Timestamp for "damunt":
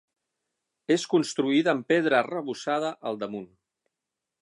3.25-3.51